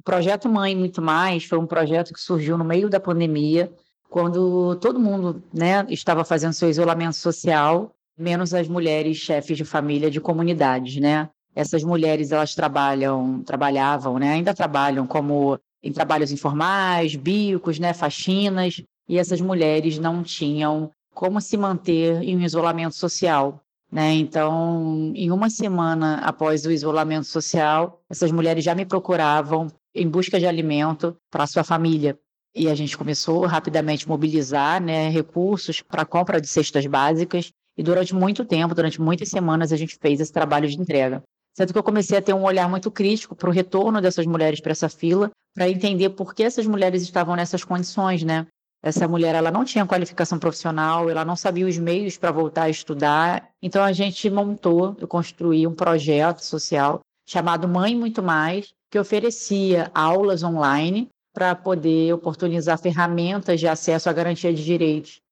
O 0.00 0.02
projeto 0.02 0.48
Mãe 0.48 0.74
Muito 0.74 1.02
Mais 1.02 1.44
foi 1.44 1.58
um 1.58 1.66
projeto 1.66 2.14
que 2.14 2.20
surgiu 2.20 2.56
no 2.56 2.64
meio 2.64 2.88
da 2.88 2.98
pandemia, 2.98 3.70
quando 4.08 4.74
todo 4.76 4.98
mundo 4.98 5.42
né, 5.52 5.84
estava 5.90 6.24
fazendo 6.24 6.54
seu 6.54 6.70
isolamento 6.70 7.16
social, 7.16 7.92
menos 8.16 8.54
as 8.54 8.66
mulheres 8.66 9.18
chefes 9.18 9.58
de 9.58 9.64
família 9.64 10.10
de 10.10 10.18
comunidades, 10.18 10.96
né? 10.96 11.28
Essas 11.54 11.84
mulheres 11.84 12.32
elas 12.32 12.54
trabalham, 12.54 13.42
trabalhavam, 13.42 14.18
né? 14.18 14.32
Ainda 14.32 14.54
trabalham 14.54 15.06
como 15.06 15.58
em 15.82 15.92
trabalhos 15.92 16.32
informais, 16.32 17.14
bicos, 17.14 17.78
né, 17.78 17.92
faxinas, 17.92 18.82
e 19.06 19.18
essas 19.18 19.42
mulheres 19.42 19.98
não 19.98 20.22
tinham 20.22 20.90
como 21.14 21.42
se 21.42 21.58
manter 21.58 22.22
em 22.22 22.38
um 22.38 22.40
isolamento 22.40 22.94
social. 22.94 23.60
Né? 23.92 24.14
Então, 24.14 25.12
em 25.14 25.30
uma 25.30 25.50
semana 25.50 26.20
após 26.24 26.64
o 26.64 26.70
isolamento 26.70 27.26
social, 27.26 28.00
essas 28.08 28.32
mulheres 28.32 28.64
já 28.64 28.74
me 28.74 28.86
procuravam 28.86 29.66
em 29.94 30.08
busca 30.08 30.38
de 30.38 30.46
alimento 30.46 31.16
para 31.30 31.46
sua 31.46 31.64
família. 31.64 32.18
E 32.54 32.68
a 32.68 32.74
gente 32.74 32.98
começou 32.98 33.46
rapidamente 33.46 34.04
a 34.04 34.08
mobilizar 34.08 34.82
né, 34.82 35.08
recursos 35.08 35.82
para 35.82 36.02
a 36.02 36.06
compra 36.06 36.40
de 36.40 36.48
cestas 36.48 36.84
básicas. 36.86 37.50
E 37.76 37.82
durante 37.82 38.14
muito 38.14 38.44
tempo, 38.44 38.74
durante 38.74 39.00
muitas 39.00 39.28
semanas, 39.28 39.72
a 39.72 39.76
gente 39.76 39.96
fez 40.00 40.20
esse 40.20 40.32
trabalho 40.32 40.68
de 40.68 40.78
entrega. 40.78 41.22
Sendo 41.56 41.72
que 41.72 41.78
eu 41.78 41.82
comecei 41.82 42.18
a 42.18 42.22
ter 42.22 42.34
um 42.34 42.42
olhar 42.42 42.68
muito 42.68 42.90
crítico 42.90 43.34
para 43.34 43.48
o 43.48 43.52
retorno 43.52 44.00
dessas 44.00 44.26
mulheres 44.26 44.60
para 44.60 44.72
essa 44.72 44.88
fila, 44.88 45.30
para 45.54 45.68
entender 45.68 46.10
por 46.10 46.34
que 46.34 46.42
essas 46.42 46.66
mulheres 46.66 47.02
estavam 47.02 47.34
nessas 47.34 47.64
condições, 47.64 48.22
né? 48.22 48.46
Essa 48.82 49.06
mulher 49.06 49.34
ela 49.34 49.50
não 49.50 49.64
tinha 49.64 49.84
qualificação 49.84 50.38
profissional, 50.38 51.10
ela 51.10 51.24
não 51.24 51.36
sabia 51.36 51.66
os 51.66 51.76
meios 51.76 52.16
para 52.16 52.32
voltar 52.32 52.62
a 52.62 52.70
estudar. 52.70 53.50
Então 53.62 53.84
a 53.84 53.92
gente 53.92 54.30
montou, 54.30 54.96
eu 54.98 55.06
construí 55.06 55.66
um 55.66 55.74
projeto 55.74 56.40
social 56.40 57.00
chamado 57.28 57.68
Mãe 57.68 57.94
Muito 57.94 58.22
Mais, 58.22 58.72
que 58.90 58.98
oferecia 58.98 59.90
aulas 59.94 60.42
online 60.42 61.08
para 61.32 61.54
poder 61.54 62.12
oportunizar 62.12 62.76
ferramentas 62.76 63.60
de 63.60 63.68
acesso 63.68 64.10
à 64.10 64.12
garantia 64.12 64.52
de 64.52 64.64
direitos. 64.64 65.22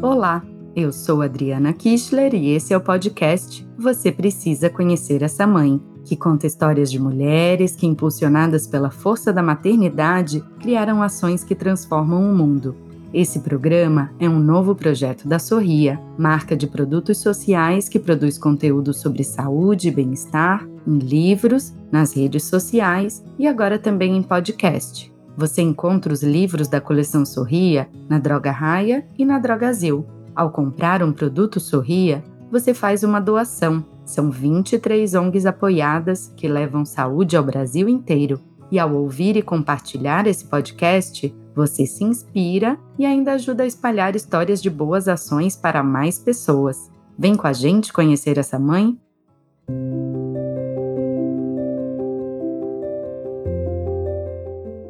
Olá, 0.00 0.40
eu 0.76 0.92
sou 0.92 1.22
Adriana 1.22 1.72
Kistler 1.72 2.34
e 2.34 2.50
esse 2.50 2.74
é 2.74 2.76
o 2.76 2.80
podcast 2.82 3.66
Você 3.78 4.12
Precisa 4.12 4.68
Conhecer 4.68 5.22
Essa 5.22 5.46
Mãe, 5.46 5.80
que 6.04 6.14
conta 6.14 6.46
histórias 6.46 6.90
de 6.90 6.98
mulheres 6.98 7.74
que, 7.74 7.86
impulsionadas 7.86 8.66
pela 8.66 8.90
força 8.90 9.32
da 9.32 9.42
maternidade, 9.42 10.44
criaram 10.60 11.02
ações 11.02 11.42
que 11.42 11.54
transformam 11.54 12.30
o 12.30 12.36
mundo. 12.36 12.76
Esse 13.14 13.40
programa 13.40 14.10
é 14.20 14.28
um 14.28 14.38
novo 14.38 14.74
projeto 14.74 15.26
da 15.26 15.38
Sorria, 15.38 15.98
marca 16.18 16.54
de 16.54 16.66
produtos 16.66 17.16
sociais 17.16 17.88
que 17.88 17.98
produz 17.98 18.36
conteúdo 18.36 18.92
sobre 18.92 19.24
saúde 19.24 19.88
e 19.88 19.90
bem-estar 19.90 20.68
em 20.86 20.98
livros, 20.98 21.72
nas 21.90 22.14
redes 22.14 22.44
sociais 22.44 23.24
e 23.38 23.46
agora 23.46 23.78
também 23.78 24.14
em 24.14 24.22
podcast. 24.22 25.10
Você 25.38 25.62
encontra 25.62 26.12
os 26.12 26.22
livros 26.22 26.68
da 26.68 26.82
coleção 26.82 27.24
Sorria 27.24 27.88
na 28.10 28.18
Droga 28.18 28.50
Raia 28.50 29.06
e 29.18 29.24
na 29.24 29.38
Drogazil 29.38 30.06
ao 30.36 30.50
comprar 30.50 31.02
um 31.02 31.12
produto 31.12 31.58
Sorria, 31.58 32.22
você 32.52 32.74
faz 32.74 33.02
uma 33.02 33.18
doação. 33.18 33.82
São 34.04 34.30
23 34.30 35.14
ONGs 35.14 35.46
apoiadas 35.46 36.32
que 36.36 36.46
levam 36.46 36.84
saúde 36.84 37.36
ao 37.36 37.42
Brasil 37.42 37.88
inteiro. 37.88 38.38
E 38.70 38.78
ao 38.78 38.92
ouvir 38.94 39.36
e 39.36 39.42
compartilhar 39.42 40.26
esse 40.26 40.44
podcast, 40.44 41.34
você 41.54 41.86
se 41.86 42.04
inspira 42.04 42.78
e 42.98 43.06
ainda 43.06 43.32
ajuda 43.32 43.62
a 43.62 43.66
espalhar 43.66 44.14
histórias 44.14 44.60
de 44.60 44.68
boas 44.68 45.08
ações 45.08 45.56
para 45.56 45.82
mais 45.82 46.18
pessoas. 46.18 46.90
Vem 47.18 47.34
com 47.34 47.46
a 47.46 47.52
gente 47.52 47.92
conhecer 47.92 48.36
essa 48.36 48.58
mãe? 48.58 48.98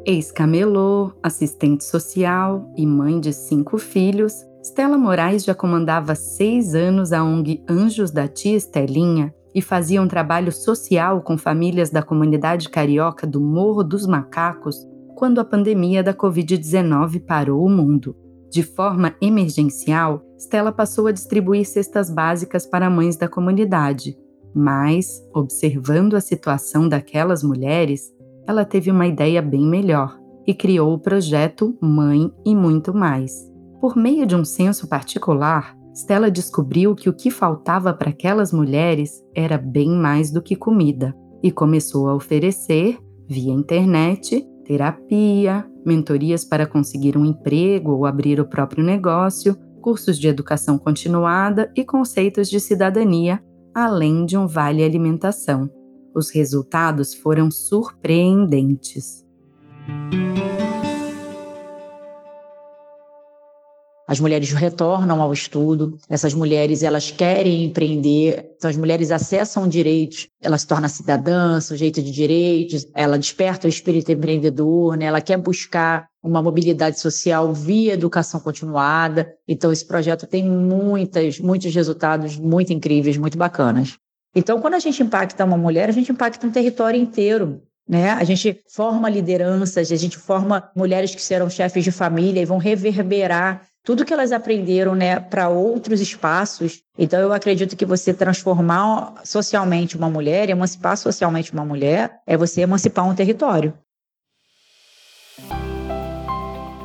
Ex-camelô, 0.04 1.12
assistente 1.22 1.84
social 1.84 2.72
e 2.76 2.86
mãe 2.86 3.18
de 3.18 3.32
cinco 3.32 3.76
filhos, 3.76 4.44
Stella 4.66 4.98
Moraes 4.98 5.44
já 5.44 5.54
comandava 5.54 6.16
seis 6.16 6.74
anos 6.74 7.12
a 7.12 7.22
ONG 7.22 7.62
Anjos 7.70 8.10
da 8.10 8.26
Tia 8.26 8.56
Estelinha 8.56 9.32
e 9.54 9.62
fazia 9.62 10.02
um 10.02 10.08
trabalho 10.08 10.50
social 10.50 11.22
com 11.22 11.38
famílias 11.38 11.88
da 11.88 12.02
comunidade 12.02 12.68
carioca 12.68 13.28
do 13.28 13.40
Morro 13.40 13.84
dos 13.84 14.08
Macacos 14.08 14.76
quando 15.14 15.38
a 15.38 15.44
pandemia 15.44 16.02
da 16.02 16.12
Covid-19 16.12 17.24
parou 17.24 17.64
o 17.64 17.70
mundo. 17.70 18.16
De 18.50 18.64
forma 18.64 19.14
emergencial, 19.22 20.20
Stella 20.36 20.72
passou 20.72 21.06
a 21.06 21.12
distribuir 21.12 21.64
cestas 21.64 22.10
básicas 22.10 22.66
para 22.66 22.90
mães 22.90 23.16
da 23.16 23.28
comunidade. 23.28 24.18
Mas, 24.52 25.22
observando 25.32 26.16
a 26.16 26.20
situação 26.20 26.88
daquelas 26.88 27.44
mulheres, 27.44 28.12
ela 28.48 28.64
teve 28.64 28.90
uma 28.90 29.06
ideia 29.06 29.40
bem 29.40 29.64
melhor 29.64 30.18
e 30.44 30.52
criou 30.52 30.92
o 30.92 30.98
projeto 30.98 31.78
Mãe 31.80 32.32
e 32.44 32.52
Muito 32.52 32.92
Mais. 32.92 33.54
Por 33.86 33.96
meio 33.96 34.26
de 34.26 34.34
um 34.34 34.44
senso 34.44 34.88
particular, 34.88 35.78
Stella 35.94 36.28
descobriu 36.28 36.92
que 36.92 37.08
o 37.08 37.12
que 37.12 37.30
faltava 37.30 37.94
para 37.94 38.10
aquelas 38.10 38.52
mulheres 38.52 39.22
era 39.32 39.56
bem 39.56 39.90
mais 39.90 40.28
do 40.28 40.42
que 40.42 40.56
comida 40.56 41.16
e 41.40 41.52
começou 41.52 42.08
a 42.08 42.14
oferecer, 42.16 42.98
via 43.28 43.52
internet, 43.52 44.44
terapia, 44.64 45.64
mentorias 45.86 46.44
para 46.44 46.66
conseguir 46.66 47.16
um 47.16 47.24
emprego 47.24 47.92
ou 47.92 48.06
abrir 48.06 48.40
o 48.40 48.48
próprio 48.48 48.82
negócio, 48.82 49.56
cursos 49.80 50.18
de 50.18 50.26
educação 50.26 50.78
continuada 50.78 51.70
e 51.76 51.84
conceitos 51.84 52.50
de 52.50 52.58
cidadania, 52.58 53.40
além 53.72 54.26
de 54.26 54.36
um 54.36 54.48
vale 54.48 54.82
alimentação. 54.82 55.70
Os 56.12 56.30
resultados 56.30 57.14
foram 57.14 57.52
surpreendentes. 57.52 59.24
As 64.16 64.20
mulheres 64.20 64.50
retornam 64.50 65.20
ao 65.20 65.30
estudo, 65.30 65.98
essas 66.08 66.32
mulheres 66.32 66.82
elas 66.82 67.10
querem 67.10 67.64
empreender, 67.64 68.54
então 68.56 68.70
as 68.70 68.74
mulheres 68.74 69.10
acessam 69.10 69.68
direitos, 69.68 70.26
ela 70.40 70.56
se 70.56 70.66
torna 70.66 70.88
cidadã, 70.88 71.60
sujeito 71.60 72.00
de 72.02 72.10
direitos, 72.10 72.86
ela 72.94 73.18
desperta 73.18 73.66
o 73.66 73.68
espírito 73.68 74.10
empreendedor, 74.10 74.96
né? 74.96 75.04
ela 75.04 75.20
quer 75.20 75.36
buscar 75.36 76.08
uma 76.22 76.42
mobilidade 76.42 76.98
social 76.98 77.52
via 77.52 77.92
educação 77.92 78.40
continuada. 78.40 79.30
Então 79.46 79.70
esse 79.70 79.84
projeto 79.84 80.26
tem 80.26 80.48
muitas, 80.48 81.38
muitos 81.38 81.74
resultados 81.74 82.38
muito 82.38 82.72
incríveis, 82.72 83.18
muito 83.18 83.36
bacanas. 83.36 83.98
Então 84.34 84.62
quando 84.62 84.74
a 84.74 84.78
gente 84.78 85.02
impacta 85.02 85.44
uma 85.44 85.58
mulher, 85.58 85.90
a 85.90 85.92
gente 85.92 86.10
impacta 86.10 86.46
um 86.46 86.50
território 86.50 86.98
inteiro. 86.98 87.60
Né? 87.86 88.10
A 88.12 88.24
gente 88.24 88.62
forma 88.66 89.10
lideranças, 89.10 89.92
a 89.92 89.96
gente 89.96 90.16
forma 90.16 90.70
mulheres 90.74 91.14
que 91.14 91.22
serão 91.22 91.50
chefes 91.50 91.84
de 91.84 91.92
família 91.92 92.40
e 92.40 92.46
vão 92.46 92.56
reverberar 92.56 93.65
tudo 93.86 94.04
que 94.04 94.12
elas 94.12 94.32
aprenderam 94.32 94.96
né, 94.96 95.20
para 95.20 95.48
outros 95.48 96.00
espaços. 96.00 96.82
Então, 96.98 97.20
eu 97.20 97.32
acredito 97.32 97.76
que 97.76 97.86
você 97.86 98.12
transformar 98.12 99.14
socialmente 99.24 99.96
uma 99.96 100.10
mulher, 100.10 100.50
emancipar 100.50 100.96
socialmente 100.96 101.52
uma 101.52 101.64
mulher, 101.64 102.18
é 102.26 102.36
você 102.36 102.62
emancipar 102.62 103.08
um 103.08 103.14
território. 103.14 103.72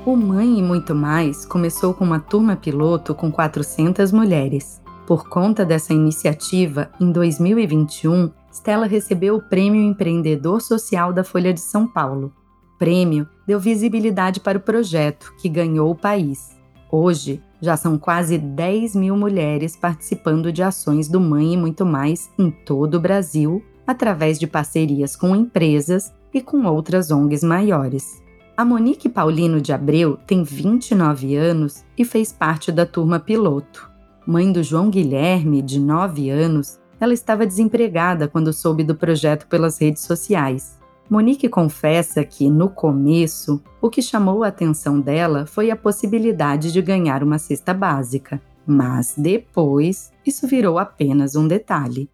O 0.06 0.16
Mãe 0.16 0.60
e 0.60 0.62
Muito 0.62 0.94
Mais 0.94 1.44
começou 1.44 1.92
com 1.96 2.06
uma 2.06 2.20
turma 2.20 2.56
piloto 2.56 3.16
com 3.16 3.32
400 3.32 4.12
mulheres. 4.12 4.80
Por 5.08 5.28
conta 5.28 5.66
dessa 5.66 5.94
iniciativa, 5.94 6.92
em 7.00 7.12
2021, 7.12 8.32
Stella 8.54 8.86
recebeu 8.86 9.38
o 9.38 9.42
Prêmio 9.42 9.82
Empreendedor 9.82 10.62
Social 10.62 11.12
da 11.12 11.24
Folha 11.24 11.52
de 11.52 11.62
São 11.62 11.88
Paulo. 11.88 12.32
O 12.76 12.78
prêmio 12.78 13.28
deu 13.48 13.60
visibilidade 13.60 14.40
para 14.40 14.60
o 14.60 14.62
projeto, 14.62 15.34
que 15.42 15.50
ganhou 15.50 15.90
o 15.90 15.96
país. 15.96 16.61
Hoje, 16.92 17.42
já 17.62 17.78
são 17.78 17.98
quase 17.98 18.38
10 18.38 18.96
mil 18.96 19.16
mulheres 19.16 19.78
participando 19.78 20.52
de 20.52 20.62
ações 20.62 21.08
do 21.08 21.22
Mãe 21.22 21.54
e 21.54 21.58
muito 21.58 21.86
mais 21.86 22.30
em 22.38 22.52
todo 22.52 22.96
o 22.96 23.00
Brasil, 23.00 23.64
através 23.88 24.38
de 24.38 24.46
parcerias 24.46 25.16
com 25.16 25.34
empresas 25.34 26.14
e 26.34 26.42
com 26.42 26.66
outras 26.66 27.10
ONGs 27.10 27.44
maiores. 27.44 28.22
A 28.58 28.66
Monique 28.66 29.08
Paulino 29.08 29.62
de 29.62 29.72
Abreu 29.72 30.18
tem 30.28 30.44
29 30.44 31.36
anos 31.36 31.86
e 31.98 32.04
fez 32.04 32.34
parte 32.34 32.72
da 32.74 32.86
turma 32.86 33.20
piloto. 33.20 33.90
Mãe 34.28 34.52
do 34.52 34.62
João 34.62 34.90
Guilherme, 34.90 35.62
de 35.62 35.80
9 35.80 36.30
anos, 36.30 36.78
ela 37.00 37.14
estava 37.14 37.46
desempregada 37.46 38.28
quando 38.28 38.52
soube 38.52 38.84
do 38.84 38.96
projeto 38.96 39.48
pelas 39.48 39.80
redes 39.80 40.04
sociais. 40.04 40.81
Monique 41.12 41.50
confessa 41.50 42.24
que, 42.24 42.50
no 42.50 42.70
começo, 42.70 43.62
o 43.82 43.90
que 43.90 44.02
chamou 44.02 44.46
a 44.46 44.48
atenção 44.48 44.98
dela 44.98 45.46
foi 45.46 45.70
a 45.70 45.76
possibilidade 45.76 46.72
de 46.72 46.82
ganhar 46.82 47.22
uma 47.22 47.38
cesta 47.38 47.74
básica, 47.74 48.42
mas 48.66 49.14
depois 49.18 50.14
isso 50.26 50.48
virou 50.48 50.80
apenas 50.80 51.36
um 51.36 51.46
detalhe. 51.46 52.10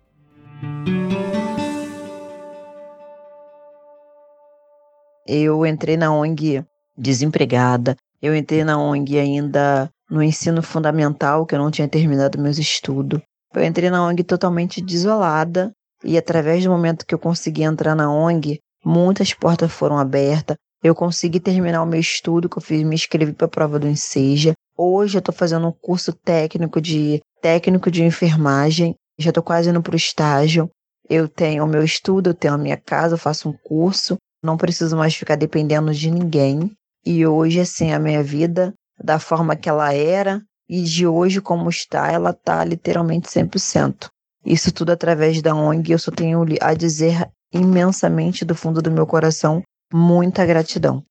Eu 5.27 5.63
entrei 5.63 5.95
na 5.95 6.11
ONG 6.11 6.65
desempregada, 6.97 7.95
Eu 8.19 8.35
entrei 8.35 8.63
na 8.63 8.79
ONG 8.79 9.19
ainda 9.19 9.91
no 10.09 10.23
ensino 10.23 10.63
fundamental, 10.63 11.45
que 11.45 11.53
eu 11.53 11.59
não 11.59 11.69
tinha 11.69 11.88
terminado 11.88 12.41
meus 12.41 12.57
estudos. 12.57 13.21
Eu 13.53 13.63
entrei 13.63 13.91
na 13.91 14.03
ONG 14.03 14.23
totalmente 14.23 14.81
desolada 14.81 15.71
e 16.03 16.17
através 16.17 16.63
do 16.63 16.71
momento 16.71 17.05
que 17.05 17.13
eu 17.13 17.19
consegui 17.19 17.61
entrar 17.61 17.93
na 17.93 18.11
ONG, 18.11 18.59
muitas 18.88 19.34
portas 19.34 19.72
foram 19.72 19.98
abertas. 19.98 20.56
Eu 20.81 20.95
consegui 20.95 21.39
terminar 21.39 21.84
o 21.84 21.86
meu 21.86 22.00
estudo 22.00 22.48
que 22.48 22.57
eu 22.57 22.62
fiz, 22.62 22.84
me 22.84 22.95
inscrevi 22.95 23.34
para 23.34 23.45
a 23.45 23.50
prova 23.50 23.78
do 23.78 23.88
Enseja. 23.88 24.54
Hoje 24.78 25.18
eu 25.18 25.19
estou 25.19 25.36
fazendo 25.36 25.68
um 25.68 25.72
curso 25.72 26.13
técnico 26.13 26.80
de 26.80 27.19
técnico 27.42 27.92
de 27.92 28.04
enfermagem. 28.04 28.95
Já 29.19 29.30
estou 29.30 29.44
quase 29.44 29.69
indo 29.69 29.81
para 29.81 29.94
o 29.94 29.98
estágio. 29.98 30.69
Eu 31.10 31.28
tenho 31.28 31.63
o 31.63 31.68
meu 31.68 31.84
estudo, 31.84 32.30
eu 32.30 32.34
tenho 32.34 32.54
a 32.54 32.57
minha 32.57 32.78
casa, 32.78 33.16
eu 33.16 33.19
faço 33.19 33.50
um 33.50 33.54
curso. 33.63 34.18
Não 34.42 34.56
preciso 34.56 34.95
mais 34.95 35.16
ficar 35.16 35.36
dependendo 35.36 35.94
de 35.94 36.10
ninguém. 36.10 36.72
E 37.06 37.25
hoje, 37.25 37.60
assim, 37.60 37.92
a 37.92 38.00
minha 38.00 38.24
vida, 38.24 38.74
da 39.04 39.19
forma 39.19 39.56
que 39.56 39.68
ela 39.68 39.94
era, 39.94 40.42
e 40.69 40.84
de 40.84 41.07
hoje 41.07 41.42
como 41.42 41.69
está, 41.69 42.12
ela 42.12 42.30
está 42.30 42.63
literalmente 42.63 43.28
100%. 43.30 44.07
Isso 44.45 44.72
tudo 44.72 44.92
através 44.92 45.42
da 45.42 45.56
ONG, 45.56 45.92
eu 45.92 46.00
só 46.00 46.12
tenho 46.12 46.45
a 46.62 46.74
dizer 46.74 47.28
imensamente 47.57 48.45
do 48.45 48.56
fundo 48.56 48.81
do 48.81 48.92
meu 48.92 49.06
coração 49.06 49.62
muita 49.94 50.45
gratidão. 50.45 51.04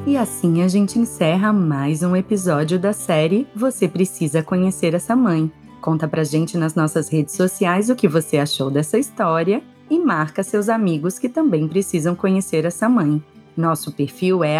E 0.07 0.15
assim 0.15 0.63
a 0.63 0.69
gente 0.69 0.97
encerra 0.97 1.51
mais 1.51 2.01
um 2.01 2.15
episódio 2.15 2.79
da 2.79 2.93
série 2.93 3.45
Você 3.53 3.89
Precisa 3.89 4.41
Conhecer 4.41 4.93
Essa 4.93 5.17
Mãe. 5.17 5.51
Conta 5.81 6.07
pra 6.07 6.23
gente 6.23 6.57
nas 6.57 6.75
nossas 6.75 7.09
redes 7.09 7.35
sociais 7.35 7.89
o 7.89 7.95
que 7.95 8.07
você 8.07 8.37
achou 8.37 8.71
dessa 8.71 8.97
história 8.97 9.61
e 9.89 9.99
marca 9.99 10.43
seus 10.43 10.69
amigos 10.69 11.19
que 11.19 11.27
também 11.27 11.67
precisam 11.67 12.15
conhecer 12.15 12.63
essa 12.63 12.87
mãe. 12.87 13.21
Nosso 13.55 13.91
perfil 13.91 14.45
é 14.45 14.57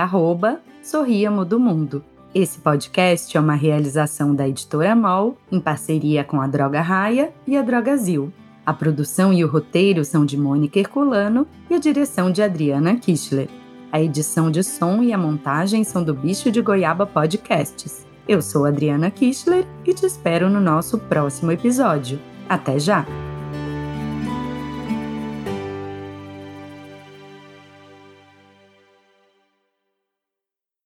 Sorriamo 0.84 1.46
do 1.46 1.58
Mundo. 1.58 2.04
Esse 2.36 2.60
podcast 2.60 3.38
é 3.38 3.40
uma 3.40 3.56
realização 3.56 4.36
da 4.36 4.50
Editora 4.50 4.94
MOL, 4.98 5.38
em 5.50 5.62
parceria 5.62 6.26
com 6.26 6.42
a 6.42 6.48
Droga 6.48 6.82
Raia 6.82 7.34
e 7.48 7.56
a 7.56 7.62
Drogazil. 7.62 8.34
A 8.66 8.74
produção 8.74 9.32
e 9.32 9.46
o 9.46 9.48
roteiro 9.48 10.04
são 10.04 10.26
de 10.26 10.36
Mônica 10.36 10.78
Herculano 10.78 11.48
e 11.70 11.74
a 11.74 11.80
direção 11.80 12.30
de 12.30 12.44
Adriana 12.44 12.98
Kischler. 12.98 13.48
A 13.92 14.02
edição 14.02 14.52
de 14.52 14.64
som 14.64 15.02
e 15.02 15.14
a 15.14 15.18
montagem 15.18 15.84
são 15.84 16.04
do 16.04 16.14
Bicho 16.14 16.52
de 16.52 16.62
Goiaba 16.62 17.06
Podcasts. 17.06 18.06
Eu 18.28 18.42
sou 18.42 18.66
Adriana 18.66 19.10
Kischler 19.10 19.66
e 19.86 19.94
te 19.94 20.06
espero 20.06 20.50
no 20.50 20.60
nosso 20.60 20.98
próximo 20.98 21.52
episódio. 21.52 22.20
Até 22.50 22.80
já! 22.80 23.06